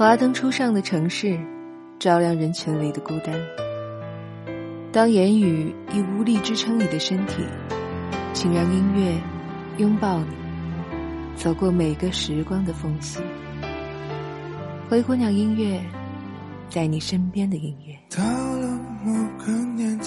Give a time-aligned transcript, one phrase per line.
[0.00, 1.38] 华灯初上的城市，
[1.98, 3.38] 照亮人群里的孤单。
[4.90, 7.44] 当言语已无力支撑你的身体，
[8.32, 9.20] 请让音乐
[9.76, 10.34] 拥抱你，
[11.36, 13.20] 走过每个时光的缝隙。
[14.88, 15.78] 灰姑娘音乐，
[16.70, 17.94] 在你身边的音乐。
[18.08, 19.99] 到了某个年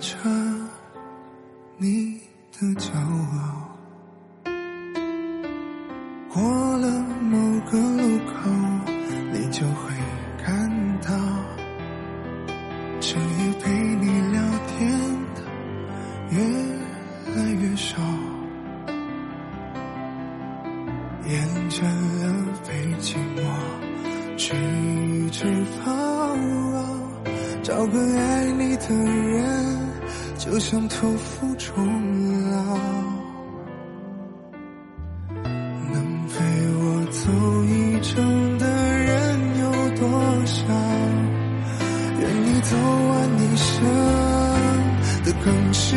[0.00, 0.16] 着
[1.76, 2.18] 你
[2.52, 3.68] 的骄傲。
[6.32, 6.42] 过
[6.78, 6.88] 了
[7.20, 7.36] 某
[7.70, 8.50] 个路口，
[9.30, 9.92] 你就会
[10.42, 11.10] 看到，
[12.98, 14.78] 这夜陪你聊天
[15.34, 15.38] 的
[16.30, 16.36] 越
[17.34, 18.00] 来越少，
[21.26, 22.24] 厌倦了
[22.66, 23.38] 被寂寞
[24.38, 24.48] 追
[25.30, 25.44] 着
[25.84, 25.90] 跑，
[27.62, 29.59] 找个爱你的人，
[30.50, 31.76] 就像托付终
[32.50, 32.76] 老。
[35.92, 36.34] 能陪
[36.74, 37.22] 我走
[37.66, 38.66] 一程的
[38.98, 40.02] 人有多
[40.44, 40.58] 少？
[42.18, 43.74] 愿你走完一生
[45.24, 45.96] 的更是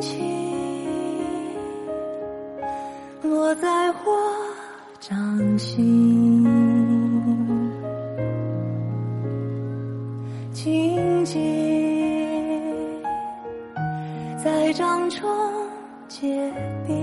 [0.00, 0.20] 轻轻
[3.22, 3.68] 落在
[4.04, 4.16] 我
[4.98, 6.42] 掌心，
[10.52, 11.40] 静静
[14.42, 15.28] 在掌中
[16.08, 16.50] 结
[16.86, 16.96] 冰，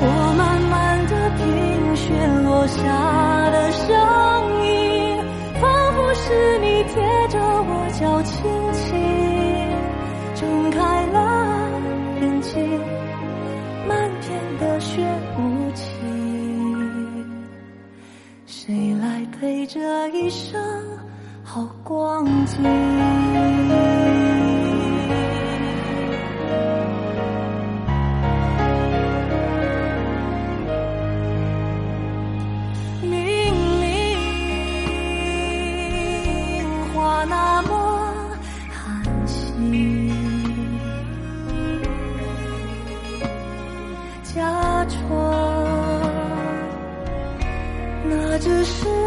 [0.00, 1.46] 我慢慢的听
[1.94, 2.82] 雪落下
[3.50, 3.86] 的声
[4.66, 5.16] 音，
[5.60, 5.62] 仿
[5.94, 8.34] 佛是你贴着我脚轻
[8.72, 8.82] 轻
[10.34, 11.16] 睁开了
[12.20, 12.80] 眼睛，
[13.86, 15.00] 漫天的雪
[15.38, 15.86] 无情。
[18.44, 20.60] 谁来陪这一生
[21.44, 22.60] 好光景。
[44.88, 46.08] 窗
[48.08, 48.97] 那只是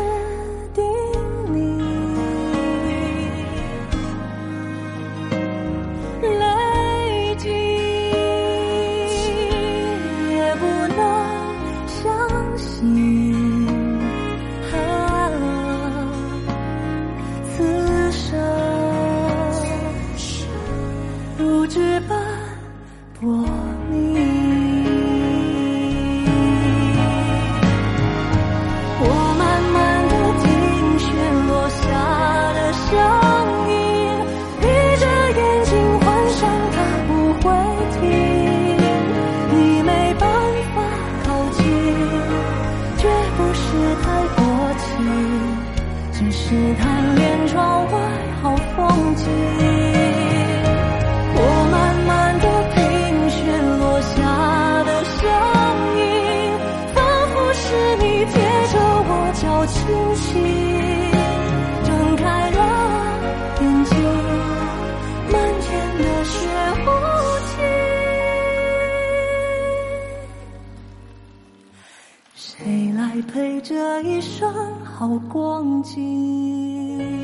[73.71, 77.21] 这一生好光景？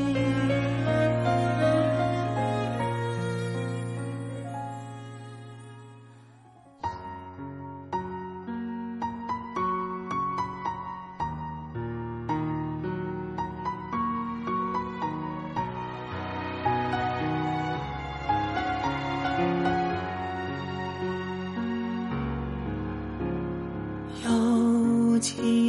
[24.24, 25.67] 幽情，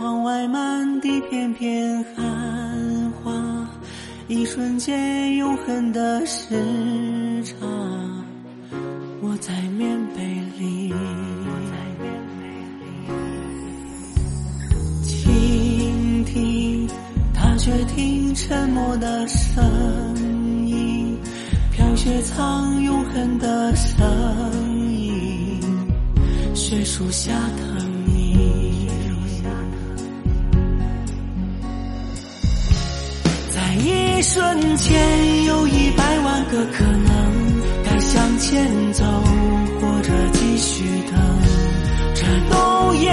[0.00, 3.68] 窗外满地片片寒花，
[4.28, 6.54] 一瞬间永恒的时
[7.44, 7.54] 差。
[9.20, 10.24] 我在棉被
[10.58, 10.94] 里，
[15.02, 16.88] 倾听，
[17.34, 19.62] 他却听沉默的声
[20.66, 21.14] 音，
[21.72, 24.00] 飘雪藏永恒的声
[24.96, 25.60] 音。
[26.54, 27.89] 雪树下的
[34.20, 39.02] 一瞬间有一百万个可能，该向前走，
[39.80, 41.18] 或者继续等。
[42.14, 43.10] 这冬夜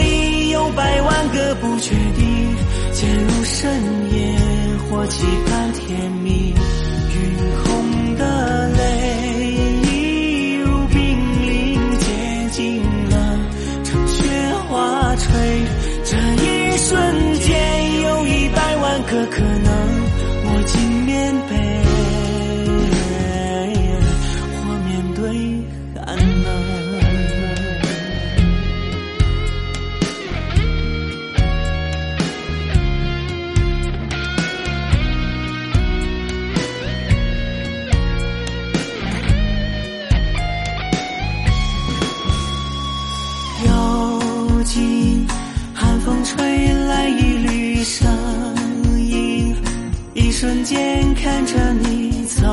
[0.00, 2.54] 里有百万个不确定，
[2.92, 3.72] 渐入深
[4.12, 4.36] 夜
[4.90, 6.54] 或期盼天明，晕
[7.64, 8.76] 红的泪
[9.82, 10.98] 一如冰
[11.40, 12.06] 凌接
[12.50, 13.40] 近了，
[13.82, 14.28] 成雪
[14.68, 15.64] 花吹。
[16.04, 16.18] 这
[50.70, 52.46] 间看着你走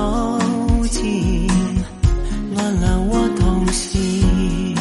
[0.90, 1.48] 近，
[2.52, 4.76] 暖了我动心。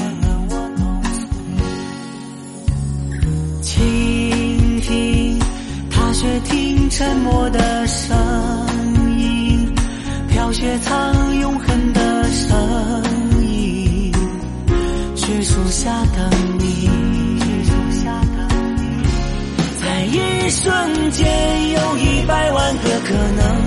[3.60, 5.38] 倾听，
[5.90, 8.16] 踏雪听沉默的声
[9.18, 9.70] 音，
[10.30, 12.56] 飘雪藏永恒的声
[13.42, 14.10] 音。
[15.14, 16.45] 雪树下等
[20.46, 23.62] 一瞬间有一百万个可能，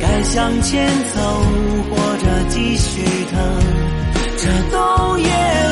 [0.00, 1.20] 该向前走
[1.90, 3.42] 或者继续等。
[4.38, 5.28] 这冬夜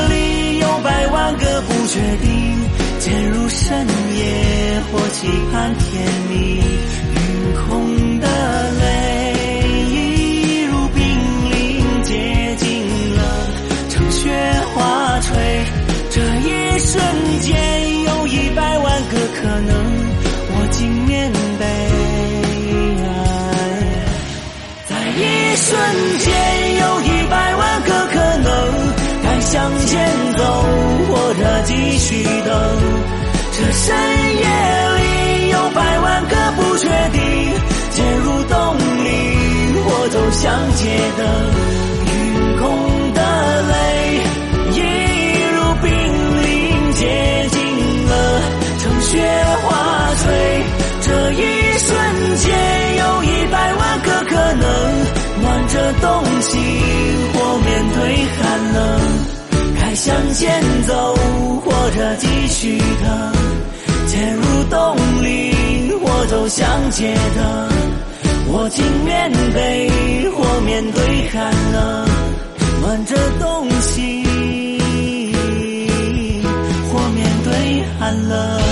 [0.09, 2.59] 里有百万个不确定，
[2.99, 3.87] 渐入深
[4.17, 6.61] 夜或期盼天明，
[32.09, 32.55] 熄灯。
[33.53, 33.95] 这深
[34.37, 34.45] 夜
[34.97, 37.21] 里有百万个不确定，
[37.91, 38.57] 渐入冬
[39.05, 39.07] 里，
[39.85, 41.68] 我走向街灯。
[59.99, 61.17] 向前走，
[61.65, 63.33] 或者继续等，
[64.07, 67.69] 潜入洞里，或走向街灯。
[68.47, 69.91] 我竟面被，
[70.31, 72.09] 或面对寒冷，
[72.81, 74.23] 暖着东西，
[76.93, 78.68] 或面对寒冷。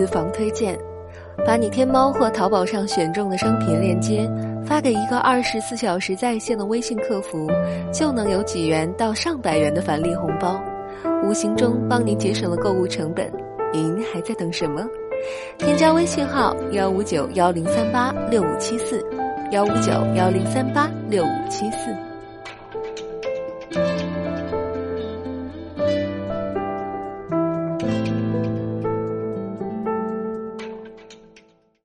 [0.00, 0.78] 私房推荐。
[1.46, 4.30] 把你天猫或淘宝上选中的商品链接
[4.64, 7.50] 发给一个二十四小时在线的微信客服，
[7.92, 10.58] 就能有几元到上百元的返利红包，
[11.22, 13.30] 无形中帮您节省了购物成本。
[13.72, 14.86] 您还在等什么？
[15.58, 19.04] 添加微信号幺五九幺零三八六五七四，
[19.50, 22.09] 幺五九幺零三八六五七四。